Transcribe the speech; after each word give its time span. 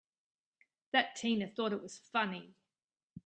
That 0.93 1.15
Tina 1.15 1.47
thought 1.47 1.73
it 1.73 1.83
was 1.83 1.99
funny! 2.11 2.55